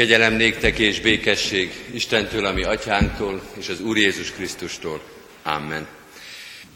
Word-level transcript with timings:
Kegyelem 0.00 0.34
néktek 0.34 0.78
és 0.78 1.00
békesség 1.00 1.72
Istentől, 1.92 2.46
ami 2.46 2.62
atyánktól, 2.62 3.42
és 3.58 3.68
az 3.68 3.80
Úr 3.80 3.96
Jézus 3.96 4.32
Krisztustól. 4.32 5.02
Amen. 5.42 5.86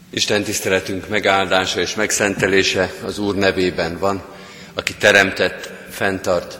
Isten 0.09 0.43
tiszteletünk 0.43 1.07
megáldása 1.07 1.79
és 1.79 1.95
megszentelése 1.95 2.93
az 3.03 3.19
Úr 3.19 3.35
nevében 3.35 3.99
van, 3.99 4.23
aki 4.73 4.93
teremtett, 4.93 5.69
fenntart 5.89 6.59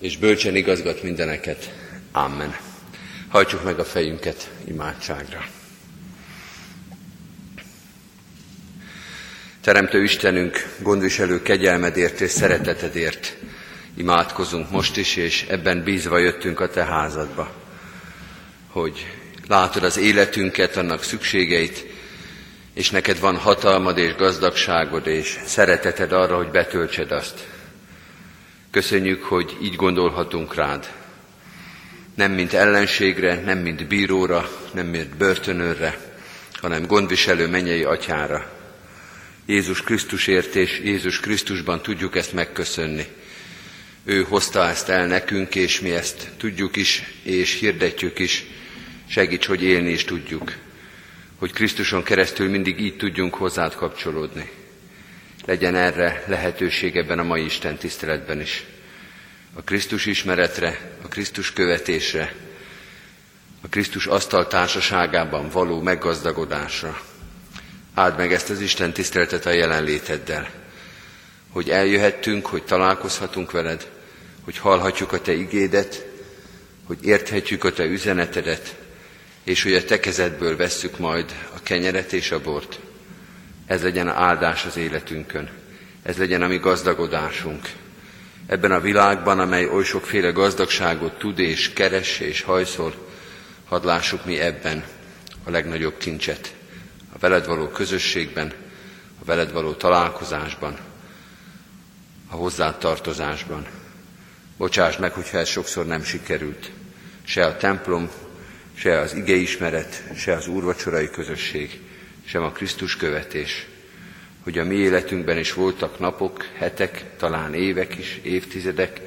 és 0.00 0.16
bölcsen 0.16 0.56
igazgat 0.56 1.02
mindeneket. 1.02 1.70
Amen. 2.12 2.56
Hajtsuk 3.28 3.64
meg 3.64 3.78
a 3.78 3.84
fejünket 3.84 4.50
imádságra. 4.64 5.46
Teremtő 9.60 10.02
Istenünk, 10.02 10.74
gondviselő 10.78 11.42
kegyelmedért 11.42 12.20
és 12.20 12.30
szeretetedért 12.30 13.36
imádkozunk 13.96 14.70
most 14.70 14.96
is, 14.96 15.16
és 15.16 15.46
ebben 15.48 15.82
bízva 15.82 16.18
jöttünk 16.18 16.60
a 16.60 16.68
Te 16.68 16.84
házadba, 16.84 17.52
hogy 18.68 19.06
látod 19.48 19.82
az 19.82 19.96
életünket, 19.96 20.76
annak 20.76 21.02
szükségeit, 21.02 21.86
és 22.74 22.90
neked 22.90 23.20
van 23.20 23.36
hatalmad 23.36 23.98
és 23.98 24.14
gazdagságod 24.14 25.06
és 25.06 25.38
szereteted 25.44 26.12
arra, 26.12 26.36
hogy 26.36 26.50
betöltsed 26.50 27.10
azt. 27.10 27.46
Köszönjük, 28.70 29.22
hogy 29.22 29.56
így 29.62 29.76
gondolhatunk 29.76 30.54
rád. 30.54 30.90
Nem 32.14 32.32
mint 32.32 32.52
ellenségre, 32.52 33.40
nem 33.40 33.58
mint 33.58 33.86
bíróra, 33.86 34.48
nem 34.72 34.86
mint 34.86 35.16
börtönőrre, 35.16 35.98
hanem 36.60 36.86
gondviselő 36.86 37.48
mennyei 37.48 37.84
atyára. 37.84 38.50
Jézus 39.46 39.82
Krisztusért 39.82 40.54
és 40.54 40.80
Jézus 40.84 41.20
Krisztusban 41.20 41.82
tudjuk 41.82 42.16
ezt 42.16 42.32
megköszönni. 42.32 43.06
Ő 44.04 44.22
hozta 44.22 44.68
ezt 44.68 44.88
el 44.88 45.06
nekünk, 45.06 45.54
és 45.54 45.80
mi 45.80 45.90
ezt 45.90 46.30
tudjuk 46.36 46.76
is, 46.76 47.02
és 47.22 47.58
hirdetjük 47.58 48.18
is. 48.18 48.44
Segíts, 49.08 49.46
hogy 49.46 49.62
élni 49.62 49.90
is 49.90 50.04
tudjuk. 50.04 50.52
Hogy 51.38 51.52
Krisztuson 51.52 52.02
keresztül 52.02 52.48
mindig 52.48 52.80
így 52.80 52.96
tudjunk 52.96 53.34
hozzád 53.34 53.74
kapcsolódni. 53.74 54.50
Legyen 55.46 55.74
erre 55.74 56.24
lehetőség 56.26 56.96
ebben 56.96 57.18
a 57.18 57.22
mai 57.22 57.44
Isten 57.44 57.76
tiszteletben 57.76 58.40
is. 58.40 58.64
A 59.54 59.62
Krisztus 59.62 60.06
ismeretre, 60.06 60.96
a 61.02 61.08
Krisztus 61.08 61.52
követésre, 61.52 62.34
a 63.60 63.68
Krisztus 63.68 64.06
asztal 64.06 64.46
társaságában 64.46 65.48
való 65.48 65.80
meggazdagodásra. 65.80 67.00
Áld 67.94 68.16
meg 68.16 68.32
ezt 68.32 68.50
az 68.50 68.60
Isten 68.60 68.92
tiszteletet 68.92 69.46
a 69.46 69.50
jelenléteddel 69.50 70.61
hogy 71.52 71.70
eljöhettünk, 71.70 72.46
hogy 72.46 72.62
találkozhatunk 72.64 73.50
veled, 73.50 73.90
hogy 74.44 74.58
hallhatjuk 74.58 75.12
a 75.12 75.20
te 75.20 75.32
igédet, 75.32 76.06
hogy 76.84 76.98
érthetjük 77.02 77.64
a 77.64 77.72
te 77.72 77.84
üzenetedet, 77.84 78.76
és 79.44 79.62
hogy 79.62 79.74
a 79.74 79.84
te 79.84 80.00
kezedből 80.00 80.56
vesszük 80.56 80.98
majd 80.98 81.34
a 81.54 81.62
kenyeret 81.62 82.12
és 82.12 82.30
a 82.30 82.40
bort. 82.40 82.78
Ez 83.66 83.82
legyen 83.82 84.08
áldás 84.08 84.64
az 84.64 84.76
életünkön. 84.76 85.50
Ez 86.02 86.16
legyen 86.16 86.42
a 86.42 86.46
mi 86.46 86.56
gazdagodásunk. 86.56 87.68
Ebben 88.46 88.72
a 88.72 88.80
világban, 88.80 89.38
amely 89.38 89.66
oly 89.66 89.84
sokféle 89.84 90.30
gazdagságot 90.30 91.18
tud 91.18 91.38
és 91.38 91.72
keres 91.72 92.20
és 92.20 92.42
hajszol, 92.42 92.94
hadd 93.64 93.84
lássuk 93.84 94.24
mi 94.24 94.38
ebben 94.38 94.84
a 95.44 95.50
legnagyobb 95.50 95.96
kincset. 95.98 96.54
A 97.12 97.18
veled 97.18 97.46
való 97.46 97.68
közösségben, 97.68 98.52
a 99.20 99.24
veled 99.24 99.52
való 99.52 99.72
találkozásban, 99.72 100.78
a 102.32 102.36
hozzád 102.36 102.78
tartozásban. 102.78 103.66
Bocsáss 104.56 104.96
meg, 104.96 105.12
hogyha 105.12 105.38
ez 105.38 105.48
sokszor 105.48 105.86
nem 105.86 106.02
sikerült. 106.02 106.70
Se 107.24 107.46
a 107.46 107.56
templom, 107.56 108.10
se 108.74 108.98
az 108.98 109.14
igeismeret, 109.14 110.02
se 110.16 110.32
az 110.32 110.46
úrvacsorai 110.46 111.10
közösség, 111.10 111.80
sem 112.24 112.42
a 112.42 112.50
Krisztus 112.50 112.96
követés. 112.96 113.66
Hogy 114.42 114.58
a 114.58 114.64
mi 114.64 114.74
életünkben 114.74 115.38
is 115.38 115.52
voltak 115.52 115.98
napok, 115.98 116.46
hetek, 116.54 117.04
talán 117.16 117.54
évek 117.54 117.98
is, 117.98 118.20
évtizedek, 118.22 119.00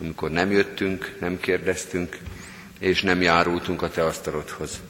amikor 0.00 0.30
nem 0.30 0.50
jöttünk, 0.50 1.16
nem 1.20 1.40
kérdeztünk, 1.40 2.18
és 2.78 3.02
nem 3.02 3.22
járultunk 3.22 3.82
a 3.82 3.90
te 3.90 4.04
asztalodhoz. 4.04 4.80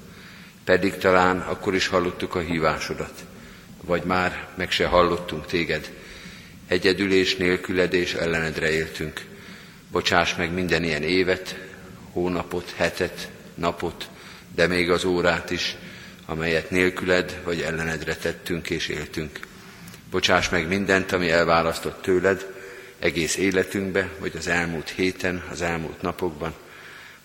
Pedig 0.65 0.97
talán 0.97 1.41
akkor 1.41 1.75
is 1.75 1.87
hallottuk 1.87 2.35
a 2.35 2.41
hívásodat, 2.41 3.25
vagy 3.85 4.03
már 4.03 4.49
meg 4.55 4.71
se 4.71 4.87
hallottunk 4.87 5.47
téged, 5.47 5.91
Egyedül 6.69 7.13
és 7.13 7.37
nélküled 7.37 7.93
és 7.93 8.15
ellenedre 8.15 8.71
éltünk. 8.71 9.25
Bocsáss 9.91 10.35
meg 10.35 10.53
minden 10.53 10.85
ilyen 10.85 11.03
évet, 11.03 11.59
hónapot, 12.13 12.73
hetet, 12.77 13.29
napot, 13.55 14.09
de 14.55 14.67
még 14.67 14.91
az 14.91 15.05
órát 15.05 15.51
is, 15.51 15.77
amelyet 16.27 16.71
nélküled 16.71 17.41
vagy 17.45 17.61
ellenedre 17.61 18.17
tettünk 18.17 18.71
és 18.71 18.89
éltünk. 18.89 19.41
Bocsáss 20.11 20.49
meg 20.49 20.69
mindent, 20.69 21.13
ami 21.13 21.31
elválasztott 21.31 22.03
tőled, 22.03 22.47
egész 22.99 23.37
életünkbe, 23.37 24.09
vagy 24.19 24.33
az 24.37 24.47
elmúlt 24.47 24.89
héten, 24.89 25.45
az 25.51 25.63
elmúlt 25.63 26.03
napokban. 26.03 26.55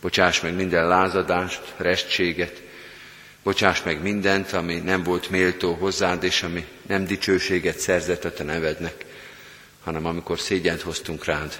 Bocsáss 0.01 0.41
meg 0.41 0.55
minden 0.55 0.87
lázadást, 0.87 1.61
restséget, 1.77 2.61
bocsáss 3.43 3.83
meg 3.83 4.01
mindent, 4.01 4.51
ami 4.51 4.75
nem 4.75 5.03
volt 5.03 5.29
méltó 5.29 5.73
hozzád, 5.73 6.23
és 6.23 6.43
ami 6.43 6.65
nem 6.87 7.05
dicsőséget 7.05 7.79
szerzett 7.79 8.25
a 8.25 8.33
te 8.33 8.43
nevednek 8.43 9.09
hanem 9.83 10.05
amikor 10.05 10.39
szégyent 10.39 10.81
hoztunk 10.81 11.25
rád. 11.25 11.59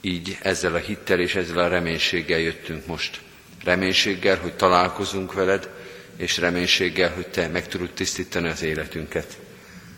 Így 0.00 0.38
ezzel 0.42 0.74
a 0.74 0.78
hittel 0.78 1.20
és 1.20 1.34
ezzel 1.34 1.58
a 1.58 1.68
reménységgel 1.68 2.38
jöttünk 2.38 2.86
most. 2.86 3.20
Reménységgel, 3.64 4.36
hogy 4.36 4.54
találkozunk 4.54 5.32
veled, 5.32 5.70
és 6.16 6.36
reménységgel, 6.36 7.14
hogy 7.14 7.26
te 7.26 7.48
meg 7.48 7.68
tudod 7.68 7.90
tisztítani 7.90 8.48
az 8.48 8.62
életünket. 8.62 9.38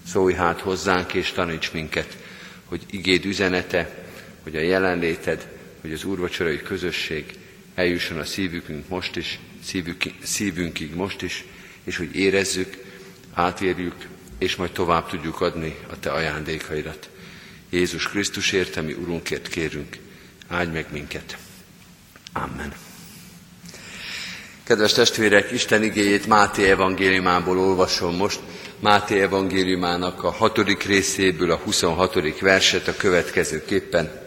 Szólj 0.07 0.35
hát 0.35 0.61
hozzánk 0.61 1.15
és 1.15 1.33
taníts 1.33 1.73
minket, 1.73 2.17
hogy 2.65 2.83
igéd 2.91 3.25
üzenete, 3.25 4.07
hogy 4.43 4.57
a 4.57 4.61
jelenléted, 4.61 5.49
hogy 5.81 5.93
az 5.93 6.05
úrvacsorai 6.05 6.63
közösség 6.63 7.39
eljusson 7.75 8.19
a 8.19 8.25
szívükünk 8.25 8.89
most 8.89 9.17
is, 9.17 9.39
szívük, 9.65 10.03
szívünkig 10.23 10.95
most 10.95 11.23
is, 11.23 11.45
és 11.85 11.97
hogy 11.97 12.17
érezzük, 12.17 12.77
átérjük, 13.33 13.95
és 14.39 14.57
majd 14.57 14.71
tovább 14.71 15.09
tudjuk 15.09 15.41
adni 15.41 15.77
a 15.91 15.99
Te 16.01 16.11
ajándékaidat. 16.11 17.09
Jézus 17.71 18.09
Krisztusért, 18.09 18.77
ami 18.77 18.93
Urunkért 18.93 19.49
kérünk, 19.49 19.97
áldj 20.49 20.73
meg 20.73 20.87
minket. 20.91 21.37
Amen. 22.33 22.73
Kedves 24.65 24.93
testvérek, 24.93 25.51
Isten 25.51 25.83
igéjét 25.83 26.27
Máté 26.27 26.71
evangéliumából 26.71 27.59
olvasom 27.59 28.17
most. 28.17 28.41
Máté 28.81 29.21
evangéliumának 29.21 30.23
a 30.23 30.31
hatodik 30.31 30.83
részéből 30.83 31.51
a 31.51 31.57
26. 31.57 32.41
verset 32.41 32.89
a 32.89 32.97
következőképpen. 32.97 34.27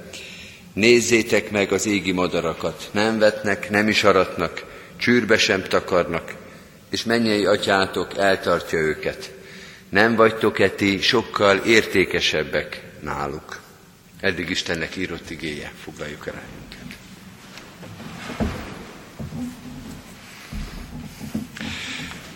Nézzétek 0.73 1.51
meg 1.51 1.71
az 1.71 1.85
égi 1.85 2.11
madarakat, 2.11 2.89
nem 2.91 3.19
vetnek, 3.19 3.69
nem 3.69 3.87
is 3.87 4.03
aratnak, 4.03 4.63
csűrbe 4.97 5.37
sem 5.37 5.63
takarnak, 5.63 6.33
és 6.89 7.03
mennyei 7.03 7.45
atyátok 7.45 8.17
eltartja 8.17 8.79
őket 8.79 9.31
nem 9.91 10.15
vagytok-e 10.15 10.69
ti 10.69 11.01
sokkal 11.01 11.57
értékesebbek 11.57 12.81
náluk? 12.99 13.59
Eddig 14.19 14.49
Istennek 14.49 14.95
írott 14.95 15.29
igéje, 15.29 15.71
foglaljuk 15.83 16.27
el 16.27 16.41
minket. 16.59 16.97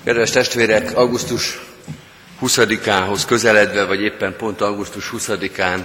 Kedves 0.03 0.29
testvérek, 0.29 0.97
augusztus 0.97 1.59
20-ához 2.41 3.25
közeledve, 3.25 3.85
vagy 3.85 4.01
éppen 4.01 4.35
pont 4.37 4.61
augusztus 4.61 5.09
20-án 5.17 5.83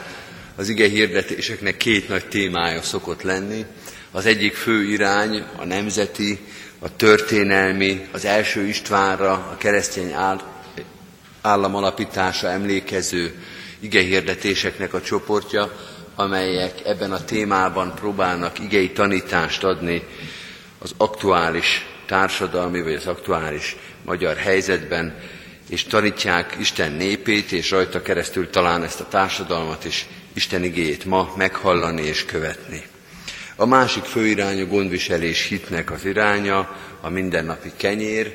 az 0.56 0.69
ige 0.69 0.88
hirdetéseknek 0.88 1.76
két 1.76 2.08
nagy 2.08 2.28
témája 2.28 2.82
szokott 2.82 3.22
lenni. 3.22 3.64
Az 4.11 4.26
egyik 4.26 4.55
fő 4.55 4.84
irány 4.84 5.44
a 5.56 5.64
nemzeti, 5.64 6.38
a 6.78 6.96
történelmi, 6.96 8.08
az 8.12 8.25
első 8.25 8.66
Istvánra, 8.66 9.32
a 9.32 9.56
keresztény 9.58 10.12
állam 10.12 10.58
alapítása 11.40 12.48
emlékező 12.48 13.34
igehirdetéseknek 13.81 14.94
a 14.94 15.00
csoportja, 15.00 15.72
amelyek 16.14 16.84
ebben 16.84 17.12
a 17.12 17.25
témában 17.25 17.94
próbálnak 17.94 18.58
igei 18.58 18.90
tanítást 18.90 19.64
adni 19.64 20.02
az 20.78 20.94
aktuális 20.96 21.87
társadalmi 22.06 22.82
vagy 22.82 22.94
az 22.94 23.06
aktuális 23.06 23.76
magyar 24.04 24.37
helyzetben, 24.37 25.14
és 25.69 25.84
tanítják 25.84 26.56
Isten 26.58 26.92
népét, 26.92 27.52
és 27.52 27.70
rajta 27.70 28.02
keresztül 28.02 28.50
talán 28.50 28.82
ezt 28.82 29.00
a 29.00 29.08
társadalmat 29.08 29.84
is 29.84 30.06
Isten 30.32 30.64
igéjét 30.64 31.04
ma 31.04 31.32
meghallani 31.37 32.02
és 32.02 32.25
követni. 32.25 32.82
A 33.56 33.66
másik 33.66 34.04
főirány 34.04 34.60
a 34.60 34.66
gondviselés 34.66 35.46
hitnek 35.46 35.90
az 35.90 36.04
iránya, 36.04 36.76
a 37.00 37.08
mindennapi 37.08 37.72
kenyér, 37.76 38.34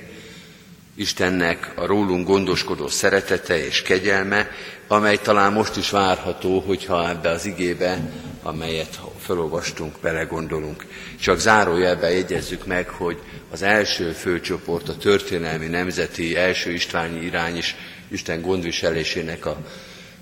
Istennek 0.97 1.71
a 1.75 1.85
rólunk 1.85 2.27
gondoskodó 2.27 2.87
szeretete 2.87 3.65
és 3.65 3.81
kegyelme, 3.81 4.49
amely 4.87 5.17
talán 5.17 5.53
most 5.53 5.75
is 5.75 5.89
várható, 5.89 6.59
hogyha 6.59 7.09
ebbe 7.09 7.29
az 7.29 7.45
igébe, 7.45 8.11
amelyet 8.43 8.99
felolvastunk, 9.19 9.95
belegondolunk. 10.01 10.85
Csak 11.19 11.39
zárójelben 11.39 12.11
jegyezzük 12.11 12.65
meg, 12.65 12.89
hogy 12.89 13.17
az 13.51 13.61
első 13.61 14.11
főcsoport, 14.11 14.89
a 14.89 14.97
történelmi 14.97 15.67
nemzeti 15.67 16.35
első 16.35 16.71
istványi 16.71 17.25
irány 17.25 17.57
is 17.57 17.75
Isten 18.07 18.41
gondviselésének 18.41 19.45
a 19.45 19.57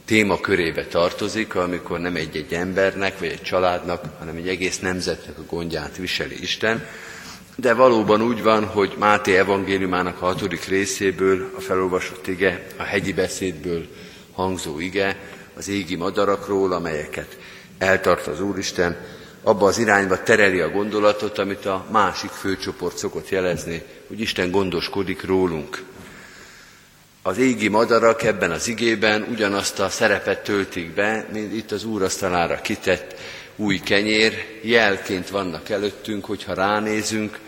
témakörébe 0.05 0.85
tartozik, 0.85 1.55
amikor 1.55 1.99
nem 1.99 2.15
egy-egy 2.15 2.53
embernek 2.53 3.19
vagy 3.19 3.29
egy 3.29 3.41
családnak, 3.41 4.05
hanem 4.19 4.35
egy 4.35 4.47
egész 4.47 4.79
nemzetnek 4.79 5.37
a 5.37 5.45
gondját 5.49 5.97
viseli 5.97 6.41
Isten. 6.41 6.85
De 7.55 7.73
valóban 7.73 8.21
úgy 8.21 8.43
van, 8.43 8.65
hogy 8.65 8.95
Máté 8.97 9.37
evangéliumának 9.37 10.21
a 10.21 10.25
hatodik 10.25 10.65
részéből 10.65 11.51
a 11.57 11.61
felolvasott 11.61 12.27
ige, 12.27 12.65
a 12.77 12.83
hegyi 12.83 13.13
beszédből 13.13 13.87
hangzó 14.31 14.79
ige, 14.79 15.19
az 15.57 15.67
égi 15.67 15.95
madarakról, 15.95 16.71
amelyeket 16.71 17.37
eltart 17.77 18.27
az 18.27 18.41
Úristen, 18.41 18.97
abba 19.43 19.65
az 19.65 19.77
irányba 19.77 20.23
tereli 20.23 20.59
a 20.59 20.69
gondolatot, 20.69 21.37
amit 21.37 21.65
a 21.65 21.85
másik 21.91 22.29
főcsoport 22.29 22.97
szokott 22.97 23.29
jelezni, 23.29 23.83
hogy 24.07 24.19
Isten 24.19 24.51
gondoskodik 24.51 25.25
rólunk. 25.25 25.83
Az 27.21 27.37
égi 27.37 27.67
madarak 27.67 28.23
ebben 28.23 28.51
az 28.51 28.67
igében 28.67 29.27
ugyanazt 29.31 29.79
a 29.79 29.89
szerepet 29.89 30.43
töltik 30.43 30.93
be, 30.93 31.27
mint 31.33 31.53
itt 31.53 31.71
az 31.71 31.83
úrasztalára 31.83 32.61
kitett 32.61 33.15
új 33.55 33.79
kenyér, 33.79 34.59
jelként 34.61 35.29
vannak 35.29 35.69
előttünk, 35.69 36.25
hogyha 36.25 36.53
ránézünk, 36.53 37.39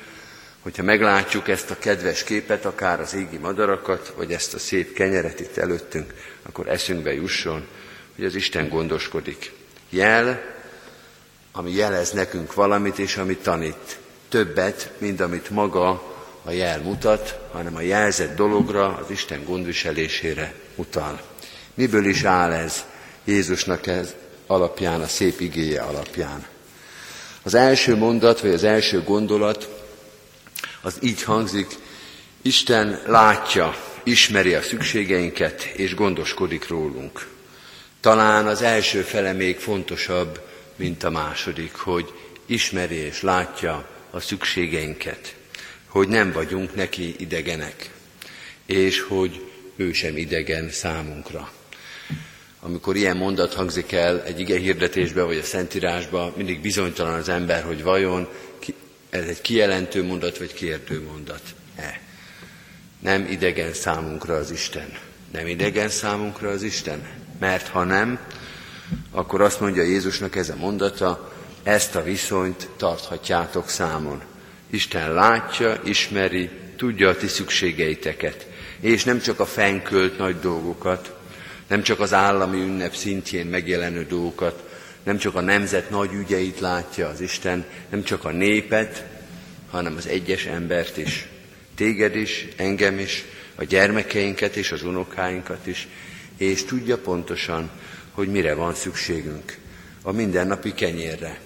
hogyha 0.60 0.84
meglátjuk 0.84 1.48
ezt 1.48 1.72
a 1.72 1.78
kedves 1.80 2.24
képet, 2.24 2.66
akár 2.66 3.00
az 3.00 3.14
égi 3.14 3.38
madarakat, 3.38 4.14
vagy 4.18 4.32
ezt 4.32 4.54
a 4.54 4.60
szép 4.60 4.94
kenyeret 4.94 5.40
itt 5.40 5.58
előttünk, 5.58 6.14
akkor 6.42 6.70
eszünkbe 6.70 7.14
jusson, 7.14 7.68
hogy 8.16 8.26
az 8.26 8.36
Isten 8.36 8.70
gondoskodik. 8.70 9.52
Jel, 9.90 10.42
ami 11.52 11.72
jelez 11.72 12.12
nekünk 12.12 12.54
valamit, 12.54 13.00
és 13.00 13.18
ami 13.18 13.36
tanít. 13.36 13.98
Többet, 14.30 14.92
mint 14.98 15.22
amit 15.22 15.50
maga 15.50 16.14
a 16.44 16.52
jel 16.52 16.82
mutat, 16.82 17.40
hanem 17.52 17.76
a 17.76 17.82
jelzett 17.82 18.36
dologra, 18.36 18.98
az 18.98 19.10
Isten 19.10 19.44
gondviselésére 19.44 20.54
utal. 20.76 21.22
Miből 21.74 22.06
is 22.06 22.24
áll 22.24 22.52
ez 22.52 22.86
Jézusnak 23.24 23.88
ez 23.88 24.14
alapján, 24.48 25.02
a 25.02 25.08
szép 25.08 25.40
igéje 25.40 25.82
alapján? 25.82 26.46
Az 27.44 27.54
első 27.54 27.96
mondat, 27.96 28.40
vagy 28.40 28.54
az 28.54 28.64
első 28.64 29.04
gondolat, 29.04 29.70
az 30.82 30.98
így 31.02 31.24
hangzik, 31.24 31.68
Isten 32.42 33.02
látja, 33.06 33.76
ismeri 34.04 34.54
a 34.54 34.62
szükségeinket, 34.62 35.64
és 35.64 35.96
gondoskodik 35.96 36.68
rólunk. 36.68 37.28
Talán 38.00 38.48
az 38.48 38.62
első 38.62 39.02
fele 39.02 39.34
még 39.34 39.58
fontosabb, 39.58 40.42
mint 40.76 41.04
a 41.04 41.10
második, 41.10 41.76
hogy 41.76 42.14
ismeri 42.46 42.96
és 42.96 43.22
látja 43.22 43.90
a 44.12 44.20
szükségeinket, 44.20 45.36
hogy 45.88 46.08
nem 46.08 46.32
vagyunk 46.32 46.76
neki 46.76 47.16
idegenek, 47.18 47.90
és 48.66 49.02
hogy 49.02 49.52
ő 49.76 49.94
sem 49.94 50.18
idegen 50.18 50.70
számunkra. 50.70 51.52
Amikor 52.66 52.96
ilyen 52.96 53.18
mondat 53.18 53.54
hangzik 53.54 53.92
el 53.92 54.24
egy 54.24 54.40
ige 54.40 54.58
hirdetésbe 54.58 55.24
vagy 55.24 55.38
a 55.38 55.44
Szentírásba, 55.44 56.34
mindig 56.38 56.62
bizonytalan 56.62 57.14
az 57.14 57.30
ember, 57.30 57.64
hogy 57.64 57.84
vajon 57.84 58.28
ez 59.10 59.26
egy 59.26 59.42
kijelentő 59.42 60.04
mondat 60.04 60.38
vagy 60.38 60.54
kérdő 60.54 61.02
mondat. 61.02 61.42
E. 61.76 62.00
Nem 63.00 63.28
idegen 63.30 63.74
számunkra 63.74 64.36
az 64.36 64.52
Isten. 64.52 64.98
Nem 65.32 65.48
idegen 65.48 65.90
számunkra 65.90 66.50
az 66.50 66.64
Isten. 66.64 67.08
Mert 67.40 67.68
ha 67.68 67.84
nem, 67.84 68.20
akkor 69.12 69.42
azt 69.42 69.60
mondja 69.60 69.84
Jézusnak 69.84 70.36
ez 70.36 70.50
a 70.50 70.56
mondata, 70.56 71.34
ezt 71.64 71.96
a 71.96 72.04
viszonyt 72.04 72.70
tarthatjátok 72.78 73.70
számon. 73.70 74.22
Isten 74.70 75.14
látja, 75.14 75.82
ismeri, 75.84 76.50
tudja 76.78 77.10
a 77.10 77.16
ti 77.16 77.28
szükségeiteket, 77.28 78.48
és 78.80 79.04
nem 79.04 79.20
csak 79.20 79.40
a 79.40 79.46
fenkölt 79.46 80.18
nagy 80.18 80.40
dolgokat, 80.40 81.16
nem 81.68 81.82
csak 81.82 82.00
az 82.00 82.14
állami 82.14 82.62
ünnep 82.62 82.96
szintjén 82.96 83.46
megjelenő 83.46 84.06
dolgokat, 84.06 84.64
nem 85.04 85.18
csak 85.18 85.36
a 85.36 85.42
nemzet 85.42 85.90
nagy 85.90 86.14
ügyeit 86.14 86.60
látja 86.60 87.08
az 87.08 87.22
Isten, 87.22 87.66
nem 87.90 88.04
csak 88.04 88.24
a 88.26 88.32
népet, 88.32 89.06
hanem 89.70 89.96
az 89.98 90.08
egyes 90.08 90.46
embert 90.46 90.98
is. 90.98 91.28
Téged 91.76 92.16
is, 92.16 92.48
engem 92.56 93.00
is, 93.00 93.24
a 93.56 93.64
gyermekeinket 93.64 94.56
és 94.56 94.72
az 94.72 94.84
unokáinkat 94.84 95.68
is, 95.68 95.88
és 96.38 96.64
tudja 96.64 96.98
pontosan, 96.98 97.70
hogy 98.12 98.28
mire 98.28 98.54
van 98.54 98.74
szükségünk. 98.74 99.58
A 100.02 100.12
mindennapi 100.12 100.74
kenyérre. 100.74 101.40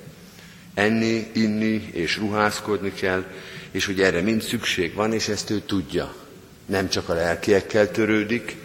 Enni, 0.73 1.27
inni 1.33 1.89
és 1.91 2.17
ruházkodni 2.17 2.93
kell, 2.93 3.25
és 3.71 3.85
hogy 3.85 4.01
erre 4.01 4.21
mind 4.21 4.41
szükség 4.41 4.93
van, 4.93 5.13
és 5.13 5.27
ezt 5.27 5.49
ő 5.49 5.59
tudja. 5.59 6.15
Nem 6.65 6.89
csak 6.89 7.09
a 7.09 7.13
lelkiekkel 7.13 7.91
törődik, 7.91 8.55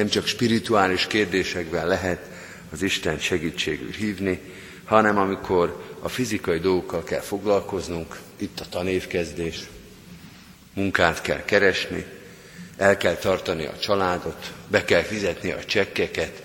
nem 0.00 0.08
csak 0.08 0.26
spirituális 0.26 1.06
kérdésekben 1.06 1.86
lehet 1.86 2.30
az 2.72 2.82
Isten 2.82 3.18
segítségül 3.18 3.90
hívni, 3.90 4.40
hanem 4.84 5.18
amikor 5.18 5.84
a 6.00 6.08
fizikai 6.08 6.58
dolgokkal 6.58 7.04
kell 7.04 7.20
foglalkoznunk, 7.20 8.18
itt 8.36 8.60
a 8.60 8.68
tanévkezdés, 8.70 9.60
munkát 10.74 11.20
kell 11.20 11.44
keresni, 11.44 12.04
el 12.76 12.96
kell 12.96 13.14
tartani 13.14 13.66
a 13.66 13.78
családot, 13.78 14.52
be 14.68 14.84
kell 14.84 15.02
fizetni 15.02 15.50
a 15.50 15.64
csekkeket. 15.64 16.42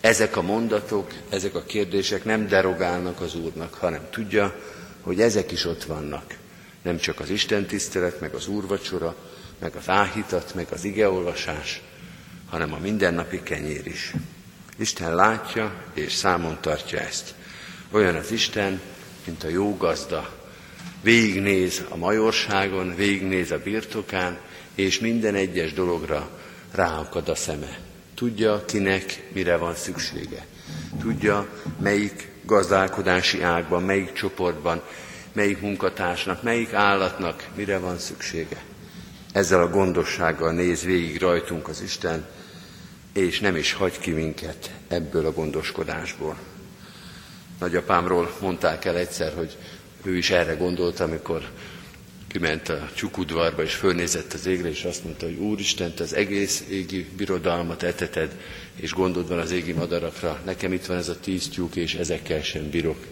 Ezek 0.00 0.36
a 0.36 0.42
mondatok, 0.42 1.12
ezek 1.30 1.54
a 1.54 1.62
kérdések 1.62 2.24
nem 2.24 2.48
derogálnak 2.48 3.20
az 3.20 3.34
Úrnak, 3.34 3.74
hanem 3.74 4.06
tudja, 4.10 4.60
hogy 5.00 5.20
ezek 5.20 5.52
is 5.52 5.64
ott 5.64 5.84
vannak. 5.84 6.34
Nem 6.82 6.98
csak 6.98 7.20
az 7.20 7.30
Isten 7.30 7.66
tisztelet, 7.66 8.20
meg 8.20 8.34
az 8.34 8.46
úrvacsora, 8.46 9.16
meg 9.58 9.74
az 9.76 9.88
áhítat, 9.88 10.54
meg 10.54 10.66
az 10.70 10.84
igeolvasás, 10.84 11.82
hanem 12.54 12.72
a 12.72 12.78
mindennapi 12.78 13.42
kenyér 13.42 13.86
is. 13.86 14.12
Isten 14.76 15.14
látja 15.14 15.74
és 15.94 16.12
számon 16.12 16.58
tartja 16.60 16.98
ezt. 16.98 17.34
Olyan 17.90 18.14
az 18.14 18.30
Isten, 18.30 18.80
mint 19.24 19.44
a 19.44 19.48
jó 19.48 19.76
gazda. 19.76 20.30
Végignéz 21.02 21.84
a 21.88 21.96
majorságon, 21.96 22.94
végignéz 22.96 23.50
a 23.50 23.58
birtokán, 23.58 24.38
és 24.74 24.98
minden 24.98 25.34
egyes 25.34 25.72
dologra 25.72 26.30
ráakad 26.72 27.28
a 27.28 27.34
szeme. 27.34 27.78
Tudja, 28.14 28.64
kinek 28.64 29.28
mire 29.32 29.56
van 29.56 29.74
szüksége. 29.74 30.46
Tudja, 31.00 31.48
melyik 31.80 32.28
gazdálkodási 32.42 33.42
ágban, 33.42 33.82
melyik 33.82 34.12
csoportban, 34.12 34.82
melyik 35.32 35.60
munkatársnak, 35.60 36.42
melyik 36.42 36.72
állatnak 36.72 37.48
mire 37.54 37.78
van 37.78 37.98
szüksége. 37.98 38.62
Ezzel 39.32 39.60
a 39.60 39.70
gondossággal 39.70 40.52
néz 40.52 40.82
végig 40.82 41.20
rajtunk 41.20 41.68
az 41.68 41.80
Isten, 41.80 42.26
és 43.14 43.40
nem 43.40 43.56
is 43.56 43.72
hagy 43.72 43.98
ki 43.98 44.10
minket 44.10 44.70
ebből 44.88 45.26
a 45.26 45.32
gondoskodásból. 45.32 46.36
Nagyapámról 47.58 48.34
mondták 48.40 48.84
el 48.84 48.96
egyszer, 48.96 49.34
hogy 49.34 49.56
ő 50.02 50.16
is 50.16 50.30
erre 50.30 50.54
gondolt, 50.54 51.00
amikor 51.00 51.50
kiment 52.28 52.68
a 52.68 52.90
csukudvarba, 52.94 53.62
és 53.62 53.74
fölnézett 53.74 54.32
az 54.32 54.46
égre, 54.46 54.68
és 54.68 54.84
azt 54.84 55.04
mondta, 55.04 55.26
hogy 55.26 55.36
Úristen, 55.36 55.94
te 55.94 56.02
az 56.02 56.14
egész 56.14 56.64
égi 56.70 57.06
birodalmat 57.16 57.82
eteted, 57.82 58.36
és 58.76 58.92
gondod 58.92 59.28
van 59.28 59.38
az 59.38 59.50
égi 59.50 59.72
madarakra, 59.72 60.40
nekem 60.44 60.72
itt 60.72 60.86
van 60.86 60.96
ez 60.96 61.08
a 61.08 61.20
tíz 61.20 61.48
tyúk, 61.48 61.76
és 61.76 61.94
ezekkel 61.94 62.42
sem 62.42 62.70
bírok. 62.70 63.06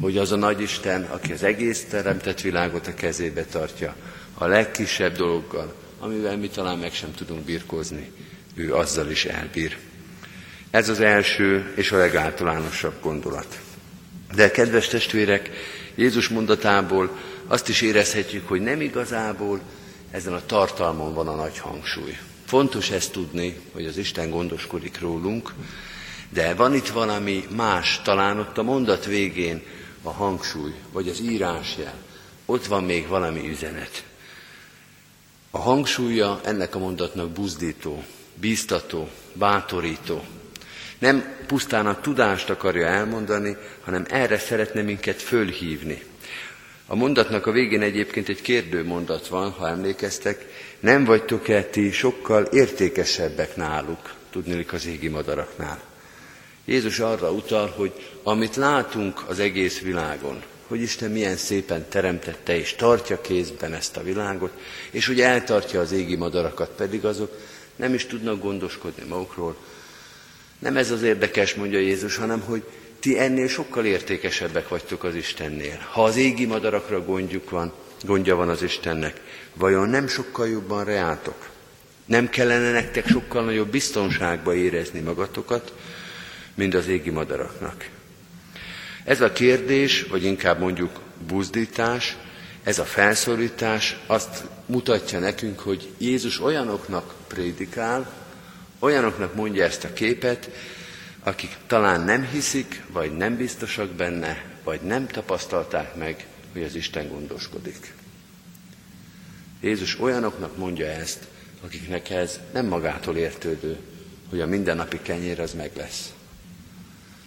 Hogy 0.00 0.18
az 0.18 0.32
a 0.32 0.36
nagy 0.36 0.60
Isten, 0.60 1.02
aki 1.02 1.32
az 1.32 1.42
egész 1.42 1.84
teremtett 1.84 2.40
világot 2.40 2.86
a 2.86 2.94
kezébe 2.94 3.44
tartja, 3.44 3.94
a 4.34 4.46
legkisebb 4.46 5.16
dologgal, 5.16 5.74
amivel 5.98 6.36
mi 6.36 6.48
talán 6.48 6.78
meg 6.78 6.92
sem 6.92 7.14
tudunk 7.14 7.44
birkózni, 7.44 8.12
ő 8.54 8.74
azzal 8.74 9.10
is 9.10 9.24
elbír. 9.24 9.78
Ez 10.70 10.88
az 10.88 11.00
első 11.00 11.72
és 11.76 11.92
a 11.92 11.96
legáltalánosabb 11.96 12.94
gondolat. 13.00 13.60
De 14.34 14.50
kedves 14.50 14.88
testvérek, 14.88 15.50
Jézus 15.94 16.28
mondatából 16.28 17.18
azt 17.46 17.68
is 17.68 17.80
érezhetjük, 17.80 18.48
hogy 18.48 18.60
nem 18.60 18.80
igazából 18.80 19.60
ezen 20.10 20.32
a 20.32 20.46
tartalmon 20.46 21.14
van 21.14 21.28
a 21.28 21.34
nagy 21.34 21.58
hangsúly. 21.58 22.16
Fontos 22.46 22.90
ezt 22.90 23.12
tudni, 23.12 23.56
hogy 23.72 23.86
az 23.86 23.96
Isten 23.96 24.30
gondoskodik 24.30 25.00
rólunk, 25.00 25.52
de 26.28 26.54
van 26.54 26.74
itt 26.74 26.88
valami 26.88 27.44
más, 27.56 28.00
talán 28.04 28.38
ott 28.38 28.58
a 28.58 28.62
mondat 28.62 29.04
végén 29.04 29.62
a 30.02 30.10
hangsúly, 30.10 30.74
vagy 30.92 31.08
az 31.08 31.20
írásjel. 31.20 31.94
Ott 32.46 32.66
van 32.66 32.84
még 32.84 33.06
valami 33.06 33.48
üzenet. 33.48 34.04
A 35.50 35.58
hangsúlya 35.58 36.40
ennek 36.44 36.74
a 36.74 36.78
mondatnak 36.78 37.30
buzdító, 37.30 38.04
bíztató, 38.34 39.08
bátorító. 39.32 40.24
Nem 40.98 41.36
pusztán 41.46 41.86
a 41.86 42.00
tudást 42.00 42.50
akarja 42.50 42.86
elmondani, 42.86 43.56
hanem 43.84 44.06
erre 44.08 44.38
szeretne 44.38 44.82
minket 44.82 45.22
fölhívni. 45.22 46.02
A 46.86 46.94
mondatnak 46.94 47.46
a 47.46 47.52
végén 47.52 47.82
egyébként 47.82 48.28
egy 48.28 48.42
kérdő 48.42 48.84
mondat 48.84 49.28
van, 49.28 49.50
ha 49.50 49.68
emlékeztek, 49.68 50.46
nem 50.80 51.04
vagytok-e 51.04 51.62
ti 51.64 51.90
sokkal 51.90 52.44
értékesebbek 52.44 53.56
náluk? 53.56 54.20
tudnélik 54.32 54.72
az 54.72 54.86
égi 54.86 55.08
madaraknál. 55.08 55.80
Jézus 56.64 56.98
arra 56.98 57.30
utal, 57.30 57.68
hogy 57.76 57.92
amit 58.22 58.56
látunk 58.56 59.24
az 59.28 59.38
egész 59.38 59.80
világon, 59.80 60.42
hogy 60.66 60.80
Isten 60.80 61.10
milyen 61.10 61.36
szépen 61.36 61.88
teremtette 61.88 62.56
és 62.56 62.74
tartja 62.74 63.20
kézben 63.20 63.74
ezt 63.74 63.96
a 63.96 64.02
világot, 64.02 64.52
és 64.90 65.06
hogy 65.06 65.20
eltartja 65.20 65.80
az 65.80 65.92
égi 65.92 66.16
madarakat, 66.16 66.70
pedig 66.76 67.04
azok 67.04 67.36
nem 67.82 67.94
is 67.94 68.06
tudnak 68.06 68.40
gondoskodni 68.40 69.04
magukról. 69.08 69.56
Nem 70.58 70.76
ez 70.76 70.90
az 70.90 71.02
érdekes, 71.02 71.54
mondja 71.54 71.78
Jézus, 71.78 72.16
hanem 72.16 72.40
hogy 72.40 72.62
ti 73.00 73.18
ennél 73.18 73.48
sokkal 73.48 73.84
értékesebbek 73.84 74.68
vagytok 74.68 75.04
az 75.04 75.14
Istennél. 75.14 75.86
Ha 75.90 76.04
az 76.04 76.16
égi 76.16 76.46
madarakra 76.46 77.04
gondjuk 77.04 77.50
van, 77.50 77.72
gondja 78.02 78.36
van 78.36 78.48
az 78.48 78.62
Istennek, 78.62 79.20
vajon 79.54 79.88
nem 79.88 80.08
sokkal 80.08 80.48
jobban 80.48 80.84
reátok? 80.84 81.48
Nem 82.04 82.28
kellene 82.28 82.70
nektek 82.70 83.08
sokkal 83.08 83.44
nagyobb 83.44 83.70
biztonságba 83.70 84.54
érezni 84.54 85.00
magatokat, 85.00 85.72
mint 86.54 86.74
az 86.74 86.88
égi 86.88 87.10
madaraknak? 87.10 87.88
Ez 89.04 89.20
a 89.20 89.32
kérdés, 89.32 90.02
vagy 90.02 90.24
inkább 90.24 90.60
mondjuk 90.60 91.00
buzdítás, 91.26 92.16
ez 92.62 92.78
a 92.78 92.84
felszólítás 92.84 93.96
azt 94.06 94.44
mutatja 94.66 95.18
nekünk, 95.18 95.60
hogy 95.60 95.88
Jézus 95.98 96.40
olyanoknak 96.40 97.14
prédikál, 97.26 98.12
olyanoknak 98.78 99.34
mondja 99.34 99.64
ezt 99.64 99.84
a 99.84 99.92
képet, 99.92 100.50
akik 101.22 101.56
talán 101.66 102.00
nem 102.00 102.28
hiszik, 102.28 102.82
vagy 102.92 103.16
nem 103.16 103.36
biztosak 103.36 103.88
benne, 103.88 104.44
vagy 104.64 104.80
nem 104.80 105.06
tapasztalták 105.06 105.94
meg, 105.94 106.26
hogy 106.52 106.62
az 106.62 106.74
Isten 106.74 107.08
gondoskodik. 107.08 107.94
Jézus 109.60 110.00
olyanoknak 110.00 110.56
mondja 110.56 110.86
ezt, 110.86 111.26
akiknek 111.64 112.10
ez 112.10 112.40
nem 112.52 112.66
magától 112.66 113.16
értődő, 113.16 113.76
hogy 114.30 114.40
a 114.40 114.46
mindennapi 114.46 114.98
kenyér 115.02 115.40
az 115.40 115.54
meg 115.54 115.70
lesz. 115.76 116.12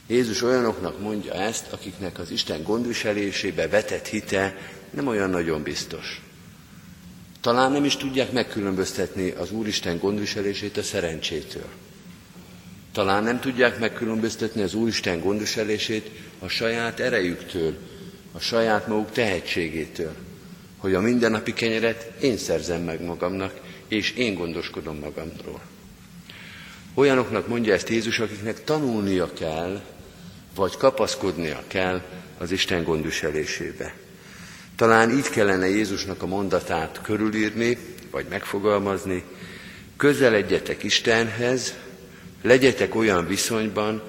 Jézus 0.07 0.41
olyanoknak 0.41 0.99
mondja 0.99 1.33
ezt, 1.33 1.65
akiknek 1.73 2.19
az 2.19 2.31
Isten 2.31 2.63
gondviselésébe 2.63 3.67
vetett 3.67 4.07
hite 4.07 4.55
nem 4.95 5.07
olyan 5.07 5.29
nagyon 5.29 5.63
biztos. 5.63 6.21
Talán 7.41 7.71
nem 7.71 7.85
is 7.85 7.97
tudják 7.97 8.31
megkülönböztetni 8.31 9.29
az 9.29 9.51
Úristen 9.51 9.97
gondviselését 9.97 10.77
a 10.77 10.83
szerencsétől. 10.83 11.65
Talán 12.91 13.23
nem 13.23 13.39
tudják 13.39 13.79
megkülönböztetni 13.79 14.61
az 14.61 14.73
Úristen 14.73 15.19
gondviselését 15.19 16.09
a 16.39 16.47
saját 16.47 16.99
erejüktől, 16.99 17.75
a 18.31 18.39
saját 18.39 18.87
maguk 18.87 19.11
tehetségétől, 19.11 20.15
hogy 20.77 20.93
a 20.93 21.01
mindennapi 21.01 21.53
kenyeret 21.53 22.21
én 22.21 22.37
szerzem 22.37 22.81
meg 22.81 23.01
magamnak, 23.01 23.59
és 23.87 24.11
én 24.11 24.33
gondoskodom 24.33 24.97
magamról. 24.97 25.61
Olyanoknak 26.93 27.47
mondja 27.47 27.73
ezt 27.73 27.89
Jézus, 27.89 28.19
akiknek 28.19 28.63
tanulnia 28.63 29.33
kell, 29.33 29.81
vagy 30.55 30.77
kapaszkodnia 30.77 31.63
kell 31.67 32.01
az 32.37 32.51
Isten 32.51 32.83
gondviselésébe. 32.83 33.93
Talán 34.75 35.11
így 35.11 35.29
kellene 35.29 35.67
Jézusnak 35.67 36.21
a 36.21 36.25
mondatát 36.25 36.99
körülírni, 37.01 37.77
vagy 38.11 38.25
megfogalmazni, 38.29 39.23
közeledjetek 39.97 40.83
Istenhez, 40.83 41.73
legyetek 42.41 42.95
olyan 42.95 43.27
viszonyban, 43.27 44.01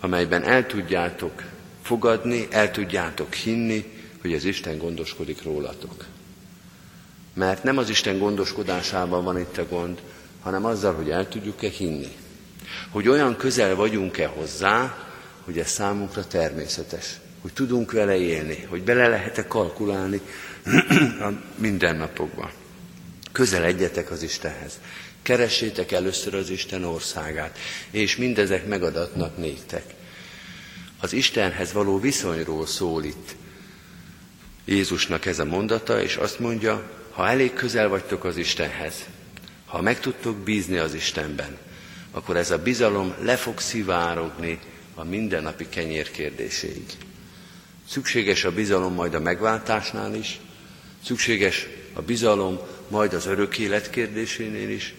amelyben 0.00 0.42
el 0.42 0.66
tudjátok 0.66 1.42
fogadni, 1.82 2.46
el 2.50 2.70
tudjátok 2.70 3.34
hinni, 3.34 3.84
hogy 4.20 4.32
az 4.32 4.44
Isten 4.44 4.78
gondoskodik 4.78 5.42
rólatok. 5.42 6.04
Mert 7.34 7.62
nem 7.62 7.78
az 7.78 7.88
Isten 7.88 8.18
gondoskodásában 8.18 9.24
van 9.24 9.38
itt 9.38 9.58
a 9.58 9.66
gond, 9.68 10.00
hanem 10.42 10.64
azzal, 10.64 10.94
hogy 10.94 11.10
el 11.10 11.28
tudjuk-e 11.28 11.68
hinni. 11.68 12.16
Hogy 12.90 13.08
olyan 13.08 13.36
közel 13.36 13.74
vagyunk-e 13.74 14.26
hozzá, 14.26 15.06
hogy 15.44 15.58
ez 15.58 15.68
számunkra 15.68 16.26
természetes. 16.26 17.19
Hogy 17.40 17.52
tudunk 17.52 17.92
vele 17.92 18.16
élni, 18.16 18.66
hogy 18.68 18.82
bele 18.82 19.08
lehet-e 19.08 19.46
kalkulálni 19.46 20.20
a 21.28 21.28
mindennapokban. 21.56 22.50
Közeledjetek 23.32 24.10
az 24.10 24.22
Istenhez. 24.22 24.80
Keressétek 25.22 25.92
először 25.92 26.34
az 26.34 26.50
Isten 26.50 26.84
országát, 26.84 27.58
és 27.90 28.16
mindezek 28.16 28.66
megadatnak 28.66 29.36
néktek. 29.36 29.84
Az 31.00 31.12
Istenhez 31.12 31.72
való 31.72 31.98
viszonyról 31.98 32.66
szól 32.66 33.04
itt 33.04 33.34
Jézusnak 34.64 35.26
ez 35.26 35.38
a 35.38 35.44
mondata, 35.44 36.02
és 36.02 36.16
azt 36.16 36.38
mondja, 36.38 36.90
ha 37.10 37.28
elég 37.28 37.52
közel 37.52 37.88
vagytok 37.88 38.24
az 38.24 38.36
Istenhez, 38.36 38.94
ha 39.66 39.80
meg 39.80 40.00
tudtok 40.00 40.36
bízni 40.36 40.76
az 40.76 40.94
Istenben, 40.94 41.56
akkor 42.10 42.36
ez 42.36 42.50
a 42.50 42.58
bizalom 42.58 43.14
le 43.22 43.36
fog 43.36 43.58
szivárogni 43.60 44.58
a 44.94 45.04
mindennapi 45.04 45.68
kenyér 45.68 46.10
kérdéséig. 46.10 46.86
Szükséges 47.90 48.44
a 48.44 48.52
bizalom 48.52 48.94
majd 48.94 49.14
a 49.14 49.20
megváltásnál 49.20 50.14
is, 50.14 50.40
szükséges 51.04 51.66
a 51.92 52.02
bizalom 52.02 52.58
majd 52.88 53.14
az 53.14 53.26
örök 53.26 53.58
élet 53.58 53.90
kérdésénél 53.90 54.68
is, 54.70 54.94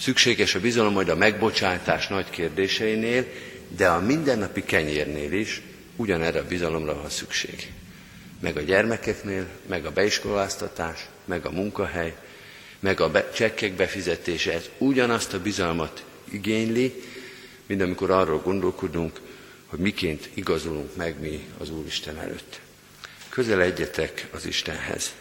szükséges 0.00 0.54
a 0.54 0.60
bizalom 0.60 0.92
majd 0.92 1.08
a 1.08 1.16
megbocsátás 1.16 2.06
nagy 2.06 2.30
kérdéseinél, 2.30 3.26
de 3.76 3.88
a 3.88 4.00
mindennapi 4.00 4.62
kenyérnél 4.62 5.32
is 5.32 5.62
ugyanerre 5.96 6.40
a 6.40 6.46
bizalomra 6.46 6.94
van 6.94 7.10
szükség. 7.10 7.72
Meg 8.40 8.56
a 8.56 8.60
gyermekeknél, 8.60 9.46
meg 9.66 9.86
a 9.86 9.92
beiskoláztatás, 9.92 11.06
meg 11.24 11.46
a 11.46 11.50
munkahely, 11.50 12.16
meg 12.80 13.00
a 13.00 13.10
be, 13.10 13.30
csekkek 13.30 13.72
befizetése, 13.72 14.52
ez 14.52 14.68
ugyanazt 14.78 15.32
a 15.32 15.40
bizalmat 15.40 16.04
igényli, 16.30 17.02
mint 17.66 17.82
amikor 17.82 18.10
arról 18.10 18.40
gondolkodunk, 18.40 19.20
hogy 19.68 19.78
miként 19.78 20.28
igazolunk 20.34 20.96
meg 20.96 21.20
mi 21.20 21.46
az 21.58 21.70
Úristen 21.70 22.18
előtt. 22.18 22.60
Közeledjetek 23.28 24.28
az 24.30 24.46
Istenhez. 24.46 25.12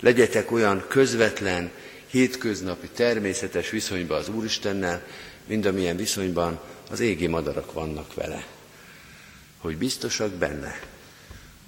Legyetek 0.00 0.50
olyan 0.50 0.84
közvetlen, 0.88 1.70
hétköznapi, 2.06 2.88
természetes 2.94 3.70
viszonyban 3.70 4.18
az 4.18 4.28
Úristennel, 4.28 5.06
mint 5.46 5.66
amilyen 5.66 5.96
viszonyban 5.96 6.60
az 6.90 7.00
égi 7.00 7.26
madarak 7.26 7.72
vannak 7.72 8.14
vele. 8.14 8.46
Hogy 9.58 9.76
biztosak 9.76 10.32
benne, 10.32 10.80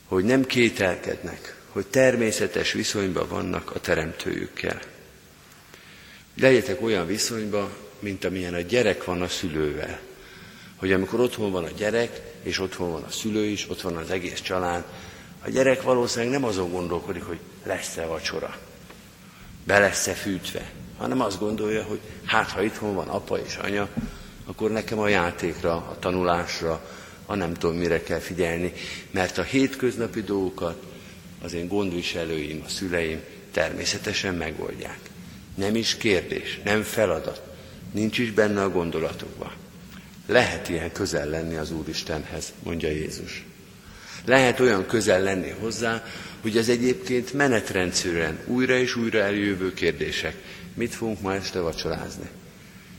hogy 0.04 0.24
nem 0.24 0.44
kételkednek, 0.44 1.56
hogy 1.68 1.86
természetes 1.86 2.72
viszonyban 2.72 3.28
vannak 3.28 3.70
a 3.70 3.80
teremtőjükkel. 3.80 4.80
Legyetek 6.40 6.82
olyan 6.82 7.06
viszonyban, 7.06 7.70
mint 7.98 8.24
amilyen 8.24 8.54
a 8.54 8.60
gyerek 8.60 9.04
van 9.04 9.22
a 9.22 9.28
szülővel. 9.28 10.00
Hogy 10.76 10.92
amikor 10.92 11.20
otthon 11.20 11.50
van 11.50 11.64
a 11.64 11.70
gyerek, 11.76 12.20
és 12.42 12.58
otthon 12.58 12.90
van 12.90 13.02
a 13.02 13.10
szülő 13.10 13.44
is, 13.44 13.70
ott 13.70 13.80
van 13.80 13.96
az 13.96 14.10
egész 14.10 14.40
család, 14.40 14.84
a 15.44 15.50
gyerek 15.50 15.82
valószínűleg 15.82 16.40
nem 16.40 16.48
azon 16.48 16.70
gondolkodik, 16.70 17.22
hogy 17.22 17.38
lesz-e 17.64 18.06
vacsora, 18.06 18.56
be 19.64 19.78
lesz-e 19.78 20.12
fűtve, 20.12 20.70
hanem 20.98 21.20
azt 21.20 21.38
gondolja, 21.38 21.82
hogy 21.82 22.00
hát 22.24 22.50
ha 22.50 22.62
itthon 22.62 22.94
van 22.94 23.08
apa 23.08 23.38
és 23.38 23.56
anya, 23.56 23.88
akkor 24.46 24.70
nekem 24.70 24.98
a 24.98 25.08
játékra, 25.08 25.72
a 25.72 25.96
tanulásra, 25.98 26.90
a 27.26 27.34
nem 27.34 27.54
tudom 27.54 27.76
mire 27.76 28.02
kell 28.02 28.18
figyelni, 28.18 28.72
mert 29.10 29.38
a 29.38 29.42
hétköznapi 29.42 30.22
dolgokat 30.22 30.82
az 31.42 31.52
én 31.52 31.68
gondviselőim, 31.68 32.62
a 32.66 32.68
szüleim 32.68 33.20
természetesen 33.52 34.34
megoldják. 34.34 34.98
Nem 35.54 35.74
is 35.74 35.96
kérdés, 35.96 36.60
nem 36.64 36.82
feladat, 36.82 37.42
nincs 37.92 38.18
is 38.18 38.30
benne 38.30 38.62
a 38.62 38.70
gondolatokban. 38.70 39.52
Lehet 40.26 40.68
ilyen 40.68 40.92
közel 40.92 41.28
lenni 41.28 41.56
az 41.56 41.70
Úristenhez, 41.70 42.52
mondja 42.62 42.88
Jézus. 42.88 43.44
Lehet 44.24 44.60
olyan 44.60 44.86
közel 44.86 45.22
lenni 45.22 45.50
hozzá, 45.50 46.04
hogy 46.40 46.56
ez 46.56 46.68
egyébként 46.68 47.32
menetrendszerűen 47.32 48.38
újra 48.46 48.76
és 48.76 48.96
újra 48.96 49.18
eljövő 49.18 49.74
kérdések. 49.74 50.36
Mit 50.74 50.94
fogunk 50.94 51.20
ma 51.20 51.34
este 51.34 51.60
vacsorázni? 51.60 52.28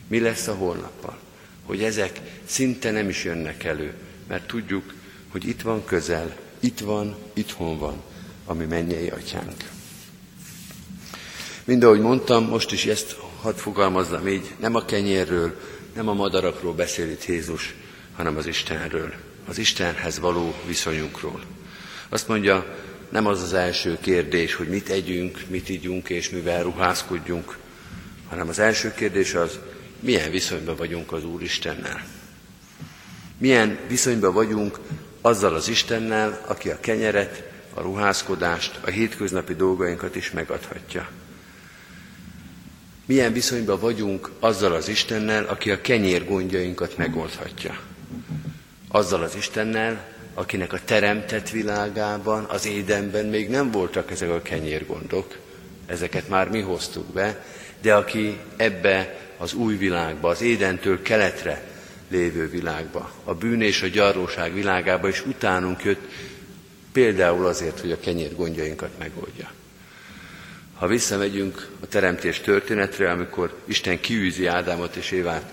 Mi 0.06 0.20
lesz 0.20 0.46
a 0.46 0.54
holnappal? 0.54 1.18
Hogy 1.64 1.82
ezek 1.82 2.20
szinte 2.44 2.90
nem 2.90 3.08
is 3.08 3.24
jönnek 3.24 3.64
elő, 3.64 3.92
mert 4.28 4.46
tudjuk, 4.46 4.94
hogy 5.28 5.48
itt 5.48 5.62
van 5.62 5.84
közel, 5.84 6.36
itt 6.60 6.80
van, 6.80 7.16
itthon 7.32 7.78
van, 7.78 8.02
ami 8.44 8.64
mennyei 8.64 9.08
atyánk. 9.08 9.70
Mind 11.64 11.82
ahogy 11.82 12.00
mondtam, 12.00 12.44
most 12.44 12.72
is 12.72 12.86
ezt 12.86 13.16
hadd 13.40 13.54
fogalmazzam 13.54 14.28
így, 14.28 14.54
nem 14.60 14.74
a 14.74 14.84
kenyérről, 14.84 15.60
nem 15.98 16.08
a 16.08 16.14
madarakról 16.14 16.74
beszél 16.74 17.10
itt 17.10 17.24
Jézus, 17.24 17.74
hanem 18.16 18.36
az 18.36 18.46
Istenről, 18.46 19.12
az 19.48 19.58
Istenhez 19.58 20.18
való 20.18 20.54
viszonyunkról. 20.66 21.40
Azt 22.08 22.28
mondja, 22.28 22.76
nem 23.08 23.26
az 23.26 23.42
az 23.42 23.52
első 23.52 23.98
kérdés, 24.00 24.54
hogy 24.54 24.68
mit 24.68 24.88
együnk, 24.88 25.38
mit 25.48 25.68
ígyunk 25.68 26.08
és 26.08 26.30
mivel 26.30 26.62
ruházkodjunk, 26.62 27.58
hanem 28.28 28.48
az 28.48 28.58
első 28.58 28.94
kérdés 28.94 29.34
az, 29.34 29.58
milyen 30.00 30.30
viszonyban 30.30 30.76
vagyunk 30.76 31.12
az 31.12 31.24
Úr 31.24 31.42
Istennel. 31.42 32.06
Milyen 33.38 33.78
viszonyban 33.88 34.32
vagyunk 34.32 34.78
azzal 35.20 35.54
az 35.54 35.68
Istennel, 35.68 36.44
aki 36.46 36.70
a 36.70 36.80
kenyeret, 36.80 37.42
a 37.74 37.80
ruházkodást, 37.80 38.78
a 38.84 38.90
hétköznapi 38.90 39.54
dolgainkat 39.54 40.16
is 40.16 40.30
megadhatja. 40.30 41.08
Milyen 43.08 43.32
viszonyban 43.32 43.80
vagyunk 43.80 44.30
azzal 44.40 44.72
az 44.72 44.88
Istennel, 44.88 45.44
aki 45.44 45.70
a 45.70 45.80
kenyér 45.80 46.24
gondjainkat 46.24 46.96
megoldhatja. 46.96 47.78
Azzal 48.88 49.22
az 49.22 49.34
Istennel, 49.34 50.04
akinek 50.34 50.72
a 50.72 50.80
teremtett 50.84 51.50
világában, 51.50 52.44
az 52.44 52.66
édenben 52.66 53.26
még 53.26 53.48
nem 53.48 53.70
voltak 53.70 54.10
ezek 54.10 54.30
a 54.30 54.42
kenyérgondok, 54.42 55.38
ezeket 55.86 56.28
már 56.28 56.50
mi 56.50 56.60
hoztuk 56.60 57.06
be, 57.12 57.44
de 57.82 57.94
aki 57.94 58.38
ebbe 58.56 59.18
az 59.38 59.54
új 59.54 59.76
világba, 59.76 60.28
az 60.28 60.42
édentől 60.42 61.02
keletre 61.02 61.62
lévő 62.08 62.50
világba, 62.50 63.12
a 63.24 63.34
bűn 63.34 63.62
és 63.62 63.82
a 63.82 63.86
gyarlóság 63.86 64.54
világába, 64.54 65.08
és 65.08 65.26
utánunk 65.26 65.84
jött 65.84 66.10
például 66.92 67.46
azért, 67.46 67.80
hogy 67.80 67.92
a 67.92 68.00
kenyér 68.00 68.36
gondjainkat 68.36 68.90
megoldja. 68.98 69.50
Ha 70.78 70.86
visszamegyünk 70.86 71.68
a 71.80 71.86
teremtés 71.86 72.40
történetre, 72.40 73.10
amikor 73.10 73.56
Isten 73.64 74.00
kiűzi 74.00 74.46
Ádámot 74.46 74.96
és 74.96 75.10
Évát 75.10 75.52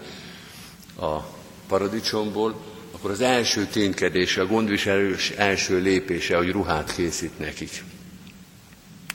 a 0.99 1.19
paradicsomból, 1.67 2.61
akkor 2.91 3.11
az 3.11 3.21
első 3.21 3.65
ténykedése, 3.65 4.41
a 4.41 4.45
gondviselős 4.45 5.29
első 5.29 5.81
lépése, 5.81 6.37
hogy 6.37 6.51
ruhát 6.51 6.95
készít 6.95 7.39
nekik. 7.39 7.83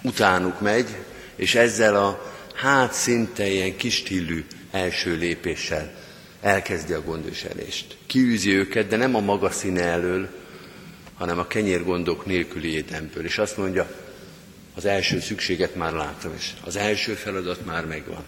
Utánuk 0.02 0.60
megy, 0.60 0.96
és 1.36 1.54
ezzel 1.54 1.96
a 1.96 2.32
hát 2.54 2.92
szinte 2.92 3.46
ilyen 3.46 3.76
kistillű 3.76 4.44
első 4.70 5.16
lépéssel 5.16 5.92
elkezdi 6.40 6.92
a 6.92 7.02
gondviselést. 7.02 7.96
Kiűzi 8.06 8.54
őket, 8.54 8.86
de 8.86 8.96
nem 8.96 9.14
a 9.14 9.20
maga 9.20 9.50
színe 9.50 9.82
elől, 9.82 10.28
hanem 11.14 11.38
a 11.38 11.46
kenyérgondok 11.46 12.26
nélküli 12.26 12.72
édemből. 12.72 13.24
És 13.24 13.38
azt 13.38 13.56
mondja, 13.56 13.90
az 14.74 14.84
első 14.84 15.20
szükséget 15.20 15.74
már 15.74 15.92
látom, 15.92 16.32
és 16.36 16.50
az 16.64 16.76
első 16.76 17.14
feladat 17.14 17.64
már 17.64 17.86
megvan. 17.86 18.24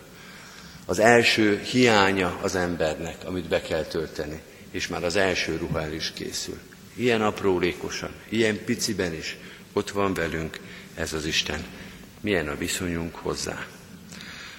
Az 0.85 0.99
első 0.99 1.61
hiánya 1.61 2.39
az 2.43 2.55
embernek, 2.55 3.17
amit 3.25 3.49
be 3.49 3.61
kell 3.61 3.85
tölteni, 3.85 4.41
és 4.71 4.89
már 4.89 5.05
az 5.05 5.17
első 5.17 5.57
ruha 5.57 5.83
el 5.83 5.93
is 5.93 6.13
készül. 6.15 6.59
Ilyen 6.95 7.23
aprólékosan, 7.23 8.11
ilyen 8.29 8.65
piciben 8.65 9.15
is 9.15 9.37
ott 9.73 9.91
van 9.91 10.15
velünk 10.15 10.59
ez 10.95 11.13
az 11.13 11.25
Isten. 11.25 11.65
Milyen 12.21 12.49
a 12.49 12.57
viszonyunk 12.57 13.15
hozzá. 13.15 13.67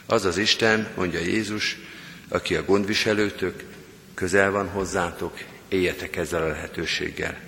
Az 0.06 0.26
az 0.26 0.38
Isten, 0.38 0.88
mondja 0.96 1.20
Jézus, 1.20 1.78
aki 2.28 2.56
a 2.56 2.66
gondviselőtök, 2.66 3.64
közel 4.14 4.52
van 4.52 4.70
hozzátok, 4.70 5.44
éljetek 5.68 6.16
ezzel 6.16 6.42
a 6.42 6.48
lehetőséggel. 6.48 7.40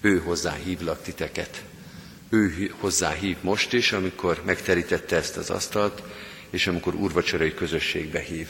Ő 0.00 0.18
hozzá 0.18 0.54
hívlak 0.54 1.02
titeket. 1.02 1.62
Ő 2.30 2.74
hozzá 2.78 3.12
hív 3.12 3.36
most 3.40 3.72
is, 3.72 3.92
amikor 3.92 4.42
megterítette 4.44 5.16
ezt 5.16 5.36
az 5.36 5.50
asztalt, 5.50 6.02
és 6.50 6.66
amikor 6.66 6.94
urvacsorai 6.94 7.54
közösségbe 7.54 8.20
hív. 8.20 8.48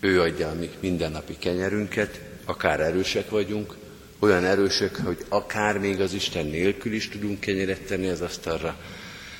Ő 0.00 0.20
adja 0.20 0.48
a 0.48 0.54
mi 0.54 0.70
mindennapi 0.80 1.36
kenyerünket, 1.38 2.20
akár 2.44 2.80
erősek 2.80 3.30
vagyunk, 3.30 3.74
olyan 4.18 4.44
erősek, 4.44 4.96
hogy 4.96 5.24
akár 5.28 5.78
még 5.78 6.00
az 6.00 6.12
Isten 6.12 6.46
nélkül 6.46 6.92
is 6.92 7.08
tudunk 7.08 7.40
kenyeret 7.40 7.80
tenni 7.80 8.08
az 8.08 8.20
asztalra, 8.20 8.80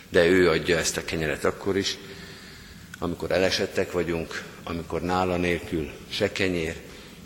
de 0.08 0.26
ő 0.26 0.48
adja 0.48 0.78
ezt 0.78 0.96
a 0.96 1.04
kenyeret 1.04 1.44
akkor 1.44 1.76
is, 1.76 1.96
amikor 2.98 3.30
elesettek 3.30 3.92
vagyunk, 3.92 4.42
amikor 4.64 5.02
nála 5.02 5.36
nélkül 5.36 5.90
se 6.08 6.32
kenyér, 6.32 6.76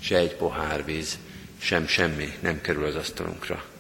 se 0.01 0.17
egy 0.17 0.37
pohár 0.37 0.85
víz, 0.85 1.19
sem 1.59 1.87
semmi 1.87 2.33
nem 2.41 2.61
kerül 2.61 2.85
az 2.85 2.95
asztalunkra. 2.95 3.76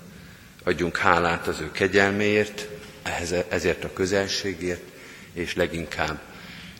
Adjunk 0.66 0.96
hálát 0.96 1.46
az 1.46 1.60
ő 1.60 1.70
kegyelméért, 1.70 2.68
ezért 3.48 3.84
a 3.84 3.92
közelségért, 3.92 4.82
és 5.32 5.54
leginkább 5.54 6.20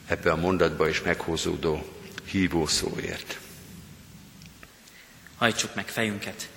ebbe 0.07 0.31
a 0.31 0.37
mondatba 0.37 0.89
is 0.89 1.03
meghozódó 1.03 1.93
hívó 2.25 2.67
szóért. 2.67 3.39
Hajtsuk 5.37 5.75
meg 5.75 5.89
fejünket, 5.89 6.49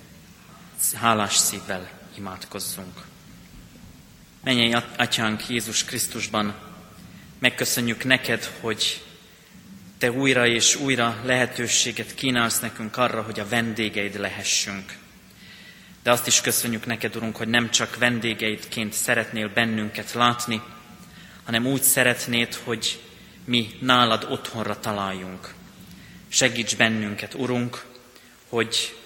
hálás 0.94 1.36
szívvel 1.36 1.90
imádkozzunk. 2.16 3.00
Menjél, 4.44 4.84
Atyánk 4.96 5.48
Jézus 5.48 5.84
Krisztusban, 5.84 6.54
megköszönjük 7.38 8.04
neked, 8.04 8.44
hogy 8.60 9.02
te 9.98 10.10
újra 10.10 10.46
és 10.46 10.76
újra 10.76 11.20
lehetőséget 11.24 12.14
kínálsz 12.14 12.60
nekünk 12.60 12.96
arra, 12.96 13.22
hogy 13.22 13.40
a 13.40 13.48
vendégeid 13.48 14.18
lehessünk. 14.18 14.98
De 16.02 16.10
azt 16.10 16.26
is 16.26 16.40
köszönjük 16.40 16.86
neked, 16.86 17.16
Urunk, 17.16 17.36
hogy 17.36 17.48
nem 17.48 17.70
csak 17.70 17.98
vendégeidként 17.98 18.92
szeretnél 18.92 19.48
bennünket 19.48 20.12
látni, 20.12 20.62
hanem 21.44 21.66
úgy 21.66 21.82
szeretnéd, 21.82 22.54
hogy 22.54 23.00
mi 23.44 23.70
nálad 23.80 24.26
otthonra 24.30 24.80
találjunk. 24.80 25.54
Segíts 26.28 26.76
bennünket, 26.76 27.34
Urunk, 27.34 27.84
hogy 28.48 28.96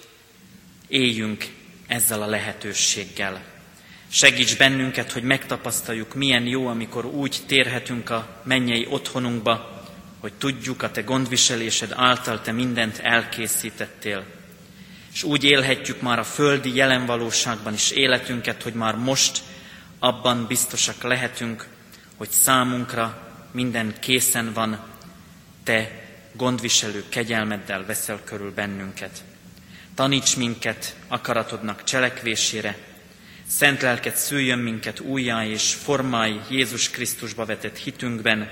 éljünk 0.87 1.45
ezzel 1.87 2.21
a 2.21 2.25
lehetőséggel. 2.25 3.43
Segíts 4.07 4.57
bennünket, 4.57 5.11
hogy 5.11 5.23
megtapasztaljuk, 5.23 6.13
milyen 6.13 6.45
jó, 6.45 6.67
amikor 6.67 7.05
úgy 7.05 7.37
térhetünk 7.47 8.09
a 8.09 8.41
mennyei 8.43 8.87
otthonunkba, 8.89 9.83
hogy 10.19 10.33
tudjuk, 10.33 10.83
a 10.83 10.91
Te 10.91 11.01
gondviselésed 11.01 11.91
által 11.95 12.41
Te 12.41 12.51
mindent 12.51 12.99
elkészítettél. 12.99 14.25
És 15.15 15.23
úgy 15.23 15.43
élhetjük 15.43 16.01
már 16.01 16.19
a 16.19 16.23
földi 16.23 16.75
jelen 16.75 17.05
valóságban 17.05 17.73
is 17.73 17.91
életünket, 17.91 18.63
hogy 18.63 18.73
már 18.73 18.95
most 18.95 19.41
abban 19.99 20.47
biztosak 20.47 21.03
lehetünk, 21.03 21.67
hogy 22.17 22.29
számunkra 22.29 23.31
minden 23.51 23.93
készen 23.99 24.53
van, 24.53 24.83
Te 25.63 25.91
gondviselő 26.33 27.03
kegyelmeddel 27.09 27.85
veszel 27.85 28.19
körül 28.23 28.53
bennünket. 28.53 29.23
Taníts 29.93 30.37
minket 30.37 30.95
akaratodnak 31.07 31.83
cselekvésére, 31.83 32.77
Szent 33.47 33.81
lelket 33.81 34.15
szüljön 34.15 34.59
minket 34.59 34.99
újjá 34.99 35.45
és 35.45 35.73
formálj 35.73 36.39
Jézus 36.49 36.89
Krisztusba 36.89 37.45
vetett 37.45 37.77
hitünkben, 37.77 38.49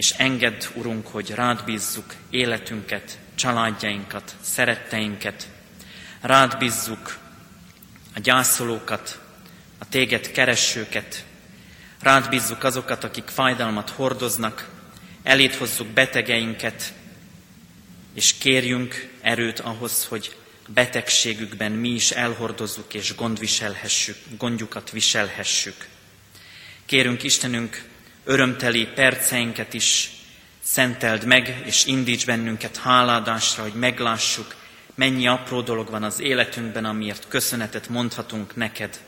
és 0.00 0.10
engedd, 0.10 0.64
Urunk, 0.74 1.06
hogy 1.06 1.30
rád 1.30 1.64
bízzuk 1.64 2.14
életünket, 2.30 3.18
családjainkat, 3.34 4.36
szeretteinket, 4.40 5.48
rád 6.20 6.58
bízzuk 6.58 7.18
a 8.14 8.20
gyászolókat, 8.20 9.20
a 9.78 9.88
téged 9.88 10.30
keresőket, 10.30 11.24
rád 12.02 12.28
bízzuk 12.28 12.64
azokat, 12.64 13.04
akik 13.04 13.28
fájdalmat 13.28 13.90
hordoznak, 13.90 14.70
elét 15.22 15.54
hozzuk 15.54 15.86
betegeinket, 15.86 16.92
és 18.14 18.34
kérjünk 18.38 19.08
erőt 19.20 19.60
ahhoz, 19.60 20.04
hogy 20.04 20.36
betegségükben 20.68 21.72
mi 21.72 21.88
is 21.88 22.10
elhordozzuk 22.10 22.94
és 22.94 23.14
gondviselhessük, 23.14 24.16
gondjukat 24.38 24.90
viselhessük. 24.90 25.88
Kérünk 26.86 27.22
Istenünk, 27.22 27.89
örömteli 28.24 28.86
perceinket 28.86 29.74
is 29.74 30.10
szenteld 30.62 31.24
meg, 31.24 31.62
és 31.64 31.84
indíts 31.84 32.26
bennünket 32.26 32.76
háládásra, 32.76 33.62
hogy 33.62 33.74
meglássuk, 33.74 34.54
mennyi 34.94 35.26
apró 35.26 35.60
dolog 35.60 35.90
van 35.90 36.02
az 36.02 36.20
életünkben, 36.20 36.84
amiért 36.84 37.28
köszönetet 37.28 37.88
mondhatunk 37.88 38.56
neked. 38.56 39.00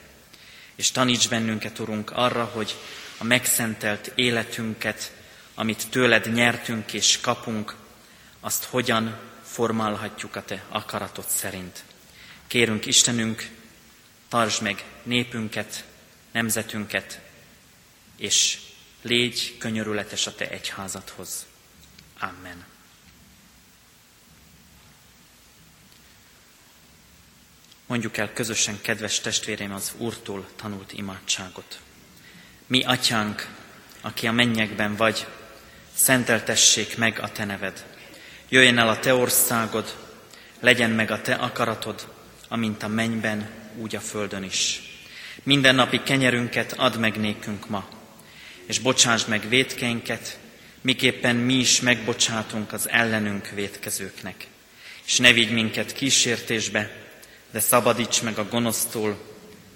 És 0.75 0.90
taníts 0.90 1.29
bennünket, 1.29 1.79
Urunk, 1.79 2.11
arra, 2.11 2.44
hogy 2.44 2.75
a 3.18 3.25
megszentelt 3.25 4.12
életünket, 4.14 5.12
amit 5.55 5.87
tőled 5.90 6.33
nyertünk 6.33 6.92
és 6.92 7.18
kapunk, 7.20 7.75
azt 8.40 8.64
hogyan 8.64 9.18
formálhatjuk 9.42 10.37
a 10.37 10.44
Te 10.44 10.64
akaratod 10.68 11.27
szerint. 11.29 11.85
Kérünk 12.46 12.87
Istenünk, 12.87 13.48
tartsd 14.29 14.62
meg 14.62 14.85
népünket, 15.03 15.85
nemzetünket, 16.33 17.20
és 18.16 18.59
légy 19.02 19.56
könyörületes 19.58 20.26
a 20.26 20.34
Te 20.34 20.48
egyházadhoz. 20.48 21.46
Amen. 22.18 22.64
Mondjuk 27.86 28.16
el 28.16 28.32
közösen, 28.32 28.80
kedves 28.80 29.20
testvérem, 29.20 29.72
az 29.72 29.92
Úrtól 29.96 30.48
tanult 30.56 30.92
imádságot. 30.92 31.80
Mi, 32.66 32.82
Atyánk, 32.84 33.48
aki 34.00 34.26
a 34.26 34.32
mennyekben 34.32 34.96
vagy, 34.96 35.26
szenteltessék 35.94 36.96
meg 36.96 37.18
a 37.18 37.32
Te 37.32 37.44
neved. 37.44 37.86
Jöjjön 38.48 38.78
el 38.78 38.88
a 38.88 38.98
Te 38.98 39.14
országod, 39.14 39.96
legyen 40.60 40.90
meg 40.90 41.10
a 41.10 41.20
Te 41.20 41.34
akaratod, 41.34 42.14
amint 42.48 42.82
a 42.82 42.88
mennyben, 42.88 43.50
úgy 43.76 43.96
a 43.96 44.00
földön 44.00 44.42
is. 44.42 44.82
Minden 45.42 45.74
napi 45.74 46.02
kenyerünket 46.02 46.72
add 46.72 46.98
meg 46.98 47.16
nékünk 47.16 47.68
ma, 47.68 47.88
és 48.66 48.79
bocsásd 48.79 49.29
meg 49.29 49.48
vétkeinket, 49.48 50.38
miképpen 50.81 51.37
mi 51.37 51.55
is 51.55 51.81
megbocsátunk 51.81 52.72
az 52.72 52.88
ellenünk 52.88 53.48
vétkezőknek. 53.48 54.46
És 55.07 55.18
ne 55.18 55.33
vigy 55.33 55.53
minket 55.53 55.92
kísértésbe, 55.92 56.90
de 57.51 57.61
szabadíts 57.61 58.22
meg 58.22 58.38
a 58.38 58.48
gonosztól, 58.48 59.18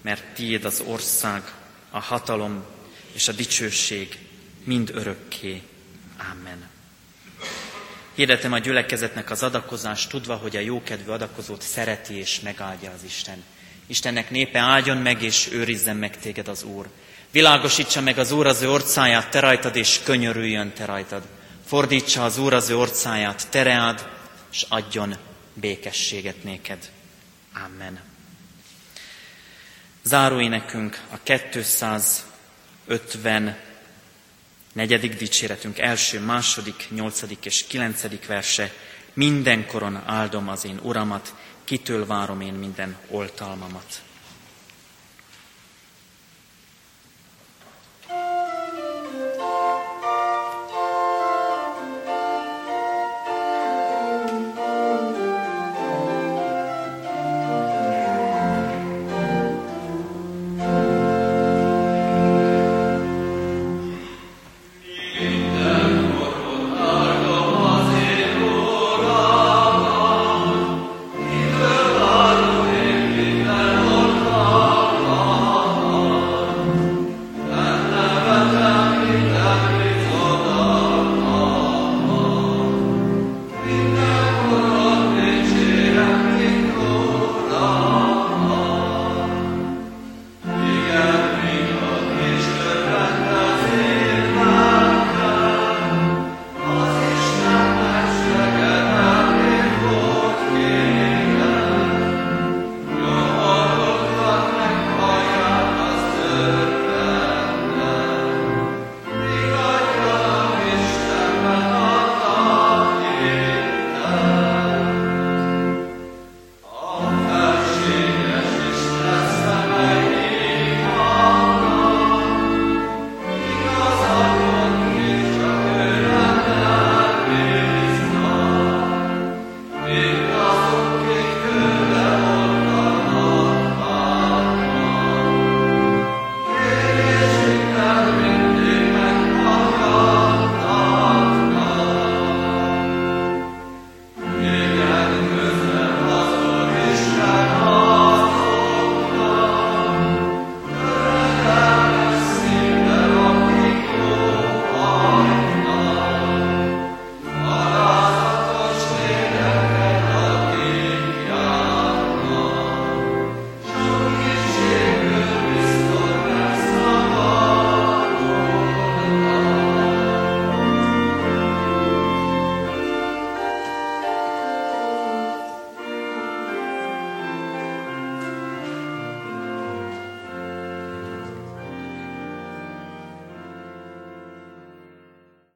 mert 0.03 0.35
tiéd 0.35 0.64
az 0.64 0.83
ország, 0.87 1.42
a 1.90 2.01
hatalom 2.01 2.64
és 3.12 3.29
a 3.29 3.33
dicsőség 3.33 4.18
mind 4.64 4.90
örökké. 4.94 5.62
Amen. 6.31 6.68
Hirdetem 8.14 8.53
a 8.53 8.59
gyülekezetnek 8.59 9.31
az 9.31 9.42
adakozást, 9.42 10.11
tudva, 10.11 10.35
hogy 10.35 10.57
a 10.57 10.61
jókedvű 10.61 11.11
adakozót 11.11 11.62
szereti 11.62 12.14
és 12.14 12.40
megáldja 12.40 12.90
az 12.90 13.05
Isten. 13.05 13.44
Istennek 13.87 14.31
népe 14.31 14.59
áldjon 14.59 14.96
meg 14.96 15.22
és 15.22 15.49
őrizzen 15.53 15.96
meg 15.96 16.18
téged 16.18 16.49
az 16.49 16.62
Úr. 16.62 16.88
Világosítsa 17.37 18.01
meg 18.01 18.18
az 18.18 18.33
Úr 18.33 18.46
az 18.46 18.62
ő 18.62 18.70
orcáját 18.70 19.31
te 19.31 19.40
rajtad, 19.40 19.77
és 19.77 20.01
könyörüljön 20.05 20.72
te 20.72 20.85
rajtad. 20.85 21.22
Fordítsa 21.66 22.25
az 22.25 22.38
Úr 22.38 22.55
az 22.55 22.70
ő 22.70 22.77
orcáját 22.77 23.49
te 23.51 23.62
reád, 23.62 24.09
és 24.53 24.66
adjon 24.68 25.16
békességet 25.55 26.42
néked. 26.42 26.90
Amen. 27.64 28.01
Záróénekünk 30.03 31.01
a 31.11 31.16
250 31.22 33.59
negyedik 34.72 35.16
dicséretünk 35.16 35.79
első, 35.79 36.20
második, 36.20 36.87
nyolcadik 36.90 37.44
és 37.44 37.66
kilencedik 37.66 38.27
verse. 38.27 38.72
Mindenkoron 39.12 40.03
áldom 40.07 40.49
az 40.49 40.64
én 40.64 40.79
uramat, 40.83 41.35
kitől 41.64 42.07
várom 42.07 42.40
én 42.40 42.55
minden 42.55 42.96
oltalmamat. 43.09 44.05